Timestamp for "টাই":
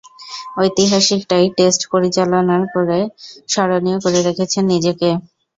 1.29-1.45